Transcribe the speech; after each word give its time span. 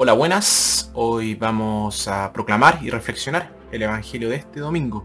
Hola, 0.00 0.12
buenas. 0.12 0.92
Hoy 0.94 1.34
vamos 1.34 2.06
a 2.06 2.32
proclamar 2.32 2.78
y 2.82 2.88
reflexionar 2.88 3.50
el 3.72 3.82
Evangelio 3.82 4.28
de 4.28 4.36
este 4.36 4.60
domingo, 4.60 5.04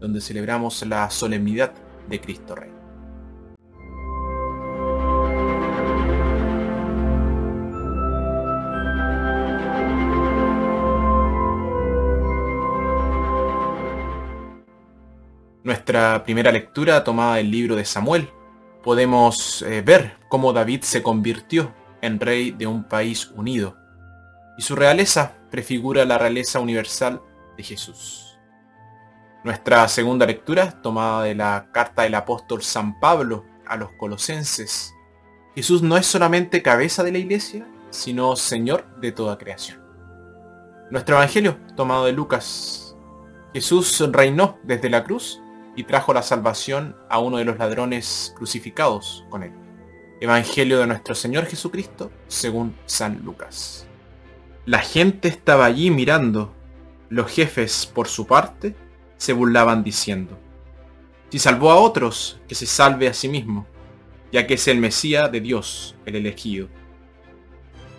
donde 0.00 0.20
celebramos 0.20 0.84
la 0.84 1.08
solemnidad 1.10 1.72
de 2.08 2.20
Cristo 2.20 2.56
Rey. 2.56 2.72
Nuestra 15.62 16.24
primera 16.24 16.50
lectura 16.50 17.04
tomada 17.04 17.36
del 17.36 17.52
libro 17.52 17.76
de 17.76 17.84
Samuel, 17.84 18.28
podemos 18.82 19.62
eh, 19.62 19.82
ver 19.82 20.16
cómo 20.28 20.52
David 20.52 20.82
se 20.82 21.04
convirtió 21.04 21.72
en 22.02 22.18
rey 22.18 22.50
de 22.50 22.66
un 22.66 22.82
país 22.82 23.30
unido 23.36 23.85
y 24.58 24.62
su 24.62 24.74
realeza 24.74 25.34
prefigura 25.50 26.04
la 26.04 26.18
realeza 26.18 26.60
universal 26.60 27.22
de 27.56 27.62
Jesús. 27.62 28.38
Nuestra 29.44 29.86
segunda 29.88 30.26
lectura, 30.26 30.82
tomada 30.82 31.22
de 31.22 31.34
la 31.34 31.68
carta 31.72 32.02
del 32.02 32.14
apóstol 32.14 32.62
San 32.62 32.98
Pablo 32.98 33.44
a 33.66 33.76
los 33.76 33.90
colosenses, 33.92 34.92
Jesús 35.54 35.82
no 35.82 35.96
es 35.96 36.06
solamente 36.06 36.62
cabeza 36.62 37.02
de 37.02 37.12
la 37.12 37.18
iglesia, 37.18 37.66
sino 37.90 38.36
Señor 38.36 38.84
de 39.00 39.12
toda 39.12 39.38
creación. 39.38 39.82
Nuestro 40.90 41.16
Evangelio, 41.16 41.58
tomado 41.76 42.04
de 42.04 42.12
Lucas, 42.12 42.96
Jesús 43.52 44.04
reinó 44.12 44.58
desde 44.64 44.90
la 44.90 45.02
cruz 45.02 45.40
y 45.76 45.84
trajo 45.84 46.12
la 46.12 46.22
salvación 46.22 46.96
a 47.08 47.18
uno 47.18 47.38
de 47.38 47.44
los 47.44 47.58
ladrones 47.58 48.34
crucificados 48.36 49.24
con 49.30 49.42
él. 49.42 49.52
Evangelio 50.20 50.78
de 50.78 50.86
nuestro 50.86 51.14
Señor 51.14 51.46
Jesucristo, 51.46 52.10
según 52.26 52.76
San 52.86 53.22
Lucas. 53.24 53.86
La 54.66 54.80
gente 54.80 55.28
estaba 55.28 55.64
allí 55.64 55.92
mirando. 55.92 56.52
Los 57.08 57.30
jefes, 57.30 57.86
por 57.86 58.08
su 58.08 58.26
parte, 58.26 58.74
se 59.16 59.32
burlaban 59.32 59.84
diciendo, 59.84 60.36
si 61.30 61.38
salvó 61.38 61.70
a 61.70 61.76
otros, 61.76 62.40
que 62.48 62.56
se 62.56 62.66
salve 62.66 63.06
a 63.06 63.14
sí 63.14 63.28
mismo, 63.28 63.64
ya 64.32 64.44
que 64.48 64.54
es 64.54 64.66
el 64.66 64.80
Mesías 64.80 65.30
de 65.30 65.40
Dios, 65.40 65.94
el 66.04 66.16
elegido. 66.16 66.66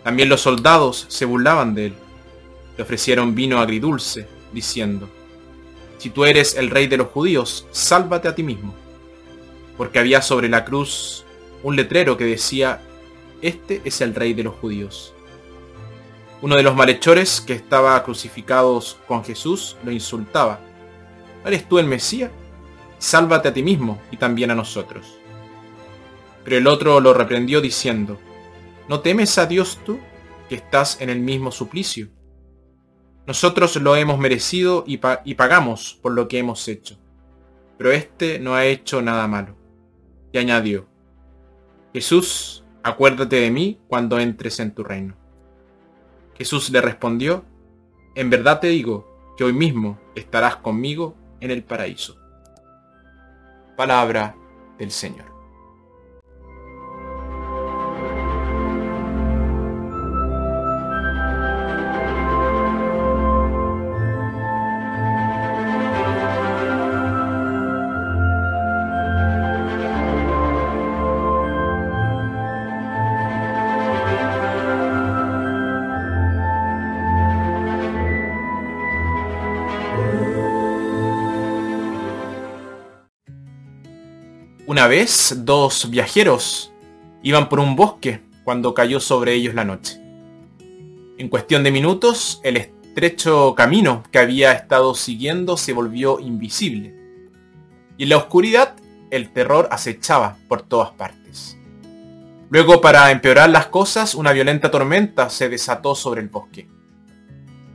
También 0.04 0.28
los 0.28 0.42
soldados 0.42 1.06
se 1.08 1.23
burlaban 1.23 1.73
de 1.73 1.86
él. 1.86 1.94
Le 2.76 2.84
ofrecieron 2.84 3.34
vino 3.34 3.60
agridulce, 3.60 4.28
diciendo, 4.52 5.10
si 6.00 6.10
tú 6.10 6.26
eres 6.26 6.58
el 6.58 6.70
rey 6.70 6.88
de 6.88 6.98
los 6.98 7.08
judíos, 7.08 7.66
sálvate 7.72 8.28
a 8.28 8.36
ti 8.36 8.44
mismo. 8.44 8.76
Porque 9.78 10.00
había 10.00 10.22
sobre 10.22 10.50
la 10.50 10.66
cruz 10.66 11.23
un 11.64 11.78
letrero 11.78 12.18
que 12.18 12.26
decía, 12.26 12.82
este 13.42 13.82
es 13.86 14.02
el 14.02 14.14
rey 14.14 14.34
de 14.34 14.44
los 14.44 14.56
judíos. 14.56 15.14
Uno 16.40 16.56
de 16.56 16.62
los 16.62 16.76
malhechores 16.76 17.42
que 17.42 17.54
estaba 17.54 18.04
crucificados 18.04 19.00
con 19.08 19.24
Jesús 19.24 19.76
lo 19.84 19.92
insultaba. 19.92 20.60
eres 21.44 21.68
tú 21.68 21.80
el 21.80 21.88
Mesías? 21.88 22.30
Sálvate 23.00 23.48
a 23.48 23.54
ti 23.54 23.64
mismo 23.64 24.00
y 24.12 24.18
también 24.18 24.52
a 24.52 24.56
nosotros. 24.56 25.18
Pero 26.44 26.58
el 26.58 26.68
otro 26.68 27.00
lo 27.00 27.14
reprendió 27.14 27.60
diciendo, 27.60 28.20
¿no 28.88 29.00
temes 29.00 29.38
a 29.40 29.48
Dios 29.48 29.80
tú, 29.84 30.00
que 30.48 30.56
estás 30.56 31.02
en 31.02 31.10
el 31.10 31.20
mismo 31.20 31.52
suplicio? 31.52 32.10
Nosotros 33.26 33.76
lo 33.78 33.96
hemos 33.96 34.20
merecido 34.20 34.84
y, 34.86 35.00
y 35.26 35.36
pagamos 35.36 36.00
por 36.02 36.12
lo 36.12 36.28
que 36.28 36.38
hemos 36.38 36.68
hecho. 36.68 37.00
Pero 37.80 37.92
éste 37.92 38.38
no 38.40 38.54
ha 38.54 38.66
hecho 38.66 39.02
nada 39.02 39.28
malo. 39.28 39.56
Y 40.32 40.38
añadió, 40.38 40.88
Jesús, 41.94 42.64
acuérdate 42.84 43.38
de 43.38 43.50
mí 43.50 43.80
cuando 43.88 44.20
entres 44.20 44.60
en 44.60 44.74
tu 44.74 44.84
reino. 44.84 45.27
Jesús 46.38 46.70
le 46.70 46.82
respondió, 46.82 47.46
en 48.16 48.30
verdad 48.30 48.60
te 48.60 48.67
digo 48.67 49.34
que 49.38 49.44
hoy 49.44 49.54
mismo 49.54 50.00
estarás 50.16 50.58
conmigo 50.58 51.16
en 51.39 51.52
el 51.52 51.64
paraíso. 51.64 52.17
Palabra 53.76 54.36
del 54.78 54.92
Señor. 54.92 55.36
Una 84.67 84.86
vez, 84.88 85.33
dos 85.45 85.89
viajeros 85.89 86.73
iban 87.23 87.48
por 87.48 87.61
un 87.61 87.78
bosque 87.78 88.20
cuando 88.44 88.73
cayó 88.73 89.00
sobre 89.00 89.33
ellos 89.33 89.55
la 89.55 89.64
noche. 89.64 90.02
En 91.17 91.30
cuestión 91.30 91.64
de 91.64 91.72
minutos, 91.72 92.42
el 92.44 92.58
estrecho 92.58 93.55
camino 93.55 94.04
que 94.11 94.20
había 94.20 94.52
estado 94.52 94.94
siguiendo 94.94 95.55
se 95.55 95.72
volvió 95.72 96.20
invisible. 96.20 96.94
Y 97.98 98.04
en 98.04 98.10
la 98.10 98.17
oscuridad, 98.17 98.76
el 99.10 99.32
terror 99.32 99.70
acechaba 99.72 100.36
por 100.50 100.64
todas 100.64 100.92
partes. 100.92 101.58
Luego, 102.49 102.82
para 102.82 103.10
empeorar 103.11 103.49
las 103.49 103.67
cosas, 103.67 104.16
una 104.16 104.34
violenta 104.34 104.70
tormenta 104.70 105.30
se 105.30 105.48
desató 105.48 105.95
sobre 105.95 106.20
el 106.20 106.28
bosque. 106.28 106.67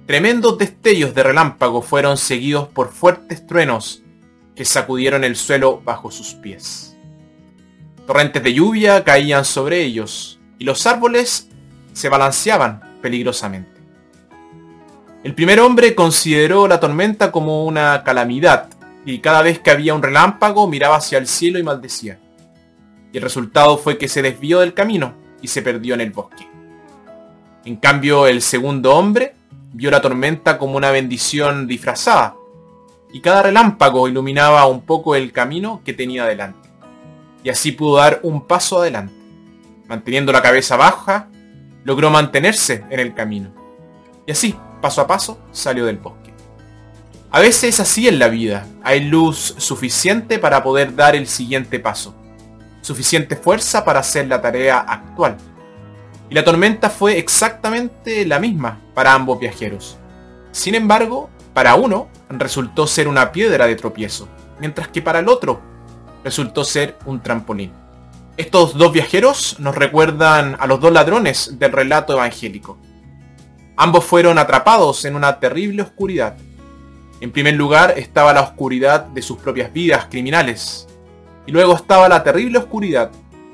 Tremendos 0.07 0.59
destellos 0.59 1.15
de 1.15 1.23
relámpago 1.23 1.81
fueron 1.81 2.19
seguidos 2.19 2.69
por 2.69 2.93
fuertes 2.93 3.47
truenos 3.47 4.03
que 4.55 4.65
sacudieron 4.65 5.25
el 5.25 5.37
suelo 5.37 5.81
bajo 5.85 6.11
sus 6.11 6.35
pies. 6.35 6.97
Torrentes 8.07 8.43
de 8.43 8.53
lluvia 8.53 9.05
caían 9.05 9.45
sobre 9.45 9.83
ellos 9.83 10.41
y 10.59 10.65
los 10.65 10.87
árboles 10.87 11.49
se 11.93 12.09
balanceaban 12.09 12.99
peligrosamente. 13.01 13.81
El 15.25 15.35
primer 15.35 15.61
hombre 15.61 15.95
consideró 15.95 16.67
la 16.67 16.81
tormenta 16.81 17.31
como 17.31 17.65
una 17.65 18.03
calamidad 18.03 18.69
y 19.05 19.21
cada 19.21 19.43
vez 19.43 19.61
que 19.61 19.71
había 19.71 19.95
un 19.95 20.03
relámpago 20.03 20.69
miraba 20.69 20.97
hacia 20.97 21.19
el 21.19 21.27
cielo 21.27 21.59
y 21.59 21.63
maldecía. 21.63 22.19
Y 23.13 23.19
el 23.19 23.23
resultado 23.23 23.79
fue 23.79 23.99
que 23.99 24.09
se 24.09 24.23
desvió 24.23 24.61
del 24.61 24.75
camino 24.75 25.15
y 25.41 25.49
se 25.49 25.63
perdió 25.63 25.95
en 25.95 26.01
el 26.01 26.11
bosque. 26.11 26.49
En 27.65 27.77
cambio, 27.77 28.27
el 28.27 28.43
segundo 28.43 28.95
hombre 28.95 29.37
vio 29.73 29.91
la 29.91 30.01
tormenta 30.01 30.59
como 30.59 30.77
una 30.77 30.91
bendición 30.91 31.67
disfrazada 31.69 32.35
y 33.13 33.21
cada 33.21 33.43
relámpago 33.43 34.09
iluminaba 34.09 34.67
un 34.67 34.81
poco 34.81 35.15
el 35.15 35.33
camino 35.33 35.83
que 35.85 35.93
tenía 35.93 36.25
delante. 36.25 36.71
Y 37.45 37.51
así 37.51 37.73
pudo 37.73 37.97
dar 37.97 38.21
un 38.23 38.47
paso 38.47 38.81
adelante. 38.81 39.15
Manteniendo 39.87 40.33
la 40.33 40.43
cabeza 40.43 40.77
baja, 40.77 41.29
logró 41.85 42.11
mantenerse 42.11 42.85
en 42.89 43.01
el 43.01 43.15
camino. 43.15 43.53
Y 44.27 44.33
así, 44.33 44.57
paso 44.81 45.03
a 45.03 45.07
paso, 45.07 45.39
salió 45.51 45.85
del 45.85 45.99
bosque. 45.99 46.33
A 47.31 47.41
veces 47.41 47.75
es 47.75 47.81
así 47.81 48.09
en 48.09 48.19
la 48.19 48.29
vida. 48.29 48.67
Hay 48.83 49.01
luz 49.05 49.55
suficiente 49.59 50.39
para 50.39 50.63
poder 50.63 50.95
dar 50.95 51.17
el 51.17 51.27
siguiente 51.27 51.79
paso. 51.79 52.15
Suficiente 52.81 53.37
fuerza 53.37 53.85
para 53.85 54.01
hacer 54.01 54.29
la 54.29 54.41
tarea 54.41 54.79
actual. 54.79 55.37
Y 56.31 56.35
la 56.35 56.45
tormenta 56.45 56.89
fue 56.89 57.19
exactamente 57.19 58.25
la 58.25 58.39
misma 58.39 58.81
para 58.95 59.13
ambos 59.13 59.39
viajeros. 59.39 59.99
Sin 60.51 60.75
embargo, 60.75 61.31
para 61.53 61.75
uno 61.75 62.09
resultó 62.39 62.87
ser 62.87 63.09
una 63.09 63.33
piedra 63.33 63.67
de 63.67 63.77
tropiezo, 63.77 64.29
mientras 64.61 64.89
que 64.89 65.03
para 65.03 65.19
el 65.19 65.29
otro 65.29 65.61
resultó 66.25 66.65
ser 66.65 66.97
un 67.05 67.23
trampolín. 67.23 67.73
Estos 68.37 68.77
dos 68.79 68.93
viajeros 68.93 69.57
nos 69.59 69.75
recuerdan 69.75 70.57
a 70.59 70.67
los 70.67 70.81
dos 70.81 70.93
ladrones 70.93 71.59
del 71.59 71.73
relato 71.73 72.15
evangélico. 72.15 72.79
Ambos 73.77 74.05
fueron 74.05 74.39
atrapados 74.39 75.05
en 75.05 75.17
una 75.17 75.39
terrible 75.39 75.83
oscuridad. 75.83 76.37
En 77.21 77.31
primer 77.31 77.55
lugar 77.55 77.95
estaba 77.97 78.33
la 78.33 78.43
oscuridad 78.43 79.05
de 79.07 79.23
sus 79.23 79.39
propias 79.39 79.73
vidas 79.73 80.07
criminales, 80.11 80.89
y 81.47 81.53
luego 81.53 81.75
estaba 81.75 82.09
la 82.09 82.23
terrible 82.23 82.59
oscuridad 82.59 83.11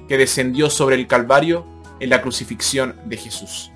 que 0.07 0.19
descendió 0.19 0.71
sobre 0.71 0.97
el 0.97 1.07
Calvario 1.07 1.67
en 2.01 2.11
la 2.11 2.23
crucifixión 2.23 2.97
de 3.05 3.17
Jesús. 3.17 3.71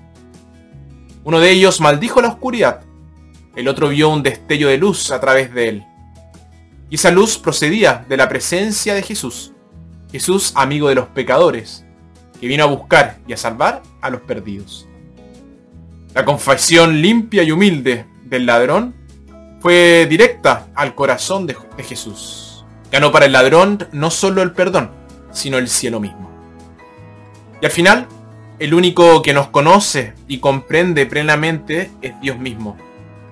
Uno 1.23 1.39
de 1.39 1.51
ellos 1.51 1.81
maldijo 1.81 2.21
la 2.21 2.29
oscuridad 2.29 2.81
el 3.55 3.67
otro 3.67 3.89
vio 3.89 4.09
un 4.09 4.23
destello 4.23 4.67
de 4.67 4.77
luz 4.77 5.11
a 5.11 5.19
través 5.19 5.53
de 5.53 5.69
él. 5.69 5.83
Y 6.89 6.95
esa 6.95 7.11
luz 7.11 7.37
procedía 7.37 8.05
de 8.07 8.17
la 8.17 8.29
presencia 8.29 8.93
de 8.93 9.03
Jesús. 9.03 9.53
Jesús 10.11 10.53
amigo 10.55 10.89
de 10.89 10.95
los 10.95 11.07
pecadores, 11.07 11.85
que 12.39 12.47
vino 12.47 12.63
a 12.63 12.67
buscar 12.67 13.17
y 13.27 13.33
a 13.33 13.37
salvar 13.37 13.81
a 14.01 14.09
los 14.09 14.21
perdidos. 14.21 14.87
La 16.13 16.25
confesión 16.25 17.01
limpia 17.01 17.41
y 17.41 17.51
humilde 17.51 18.05
del 18.23 18.45
ladrón 18.45 18.93
fue 19.59 20.05
directa 20.07 20.67
al 20.75 20.93
corazón 20.93 21.47
de, 21.47 21.55
Jesús. 21.79 22.65
Ganó 22.91 23.11
para 23.11 23.25
el 23.25 23.31
ladrón 23.31 23.87
no 23.91 24.11
solo 24.11 24.43
el 24.43 24.51
perdón, 24.51 24.91
sino 25.31 25.57
el 25.57 25.67
cielo 25.67 25.99
mismo. 25.99 26.29
Y 27.61 27.65
al 27.65 27.71
final, 27.71 28.07
El 28.59 28.75
único 28.75 29.23
que 29.23 29.33
nos 29.33 29.47
conoce 29.47 30.13
y 30.27 30.37
comprende 30.37 31.07
plenamente 31.07 31.89
es 32.01 32.13
Dios 32.21 32.37
mismo. 32.37 32.77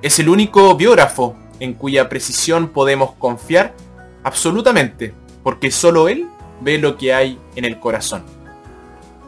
Es 0.01 0.17
el 0.17 0.29
único 0.29 0.75
biógrafo 0.75 1.35
en 1.59 1.75
cuya 1.75 2.09
precisión 2.09 2.69
podemos 2.69 3.11
confiar 3.19 3.75
absolutamente, 4.23 5.13
porque 5.43 5.69
solo 5.69 6.09
Él 6.09 6.27
ve 6.59 6.79
lo 6.79 6.97
que 6.97 7.13
hay 7.13 7.39
en 7.55 7.65
el 7.65 7.79
corazón. 7.79 8.23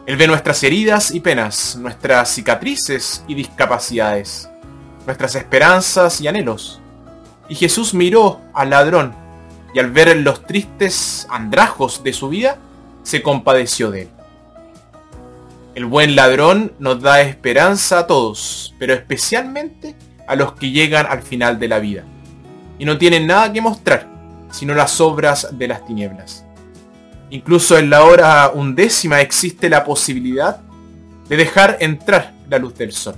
Él 0.06 0.16
ve 0.16 0.26
nuestras 0.26 0.62
heridas 0.64 1.12
y 1.12 1.20
penas, 1.20 1.76
nuestras 1.76 2.28
cicatrices 2.34 3.24
y 3.28 3.34
discapacidades, 3.34 4.50
nuestras 5.06 5.36
esperanzas 5.36 6.20
y 6.20 6.26
anhelos. 6.26 6.80
Y 7.48 7.54
Jesús 7.54 7.94
miró 7.94 8.40
al 8.52 8.70
ladrón 8.70 9.14
y 9.74 9.78
al 9.78 9.92
ver 9.92 10.16
los 10.16 10.44
tristes 10.44 11.26
andrajos 11.30 12.02
de 12.02 12.12
su 12.12 12.28
vida, 12.28 12.58
se 13.04 13.22
compadeció 13.22 13.92
de 13.92 14.02
él. 14.02 14.08
El 15.76 15.84
buen 15.84 16.16
ladrón 16.16 16.72
nos 16.80 17.00
da 17.00 17.20
esperanza 17.20 18.00
a 18.00 18.06
todos, 18.06 18.74
pero 18.78 18.92
especialmente 18.92 19.94
a 20.26 20.36
los 20.36 20.52
que 20.54 20.70
llegan 20.70 21.06
al 21.08 21.22
final 21.22 21.58
de 21.58 21.68
la 21.68 21.78
vida 21.78 22.04
y 22.78 22.84
no 22.84 22.98
tienen 22.98 23.26
nada 23.26 23.52
que 23.52 23.60
mostrar, 23.60 24.08
sino 24.50 24.74
las 24.74 25.00
obras 25.00 25.48
de 25.52 25.68
las 25.68 25.84
tinieblas. 25.86 26.44
Incluso 27.30 27.78
en 27.78 27.90
la 27.90 28.04
hora 28.04 28.50
undécima 28.54 29.20
existe 29.20 29.68
la 29.68 29.84
posibilidad 29.84 30.60
de 31.28 31.36
dejar 31.36 31.78
entrar 31.80 32.34
la 32.48 32.58
luz 32.58 32.74
del 32.76 32.92
sol. 32.92 33.16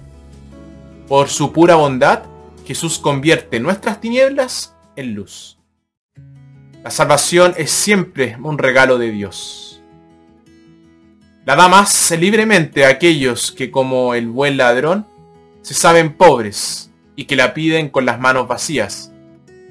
Por 1.09 1.29
su 1.29 1.53
pura 1.53 1.75
bondad, 1.75 2.23
Jesús 2.65 2.99
convierte 2.99 3.61
nuestras 3.61 4.01
tinieblas 4.01 4.75
en 4.97 5.15
luz. 5.15 5.59
La 6.83 6.91
salvación 6.91 7.55
es 7.57 7.71
siempre 7.71 8.37
un 8.43 8.59
regalo 8.59 8.99
de 8.99 9.11
Dios. 9.11 9.83
La 11.45 11.55
da 11.55 11.69
más 11.69 12.11
libremente 12.13 12.85
a 12.85 12.89
aquellos 12.89 13.53
que 13.53 13.71
como 13.71 14.15
el 14.15 14.29
buen 14.29 14.57
ladrón 14.57 15.07
se 15.63 15.75
saben 15.75 16.17
pobres 16.17 16.91
y 17.17 17.25
que 17.25 17.35
la 17.35 17.55
piden 17.55 17.89
con 17.89 18.07
las 18.07 18.21
manos 18.21 18.47
vacías 18.47 19.13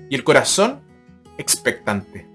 y 0.09 0.15
el 0.15 0.23
corazón 0.23 0.81
expectante. 1.37 2.27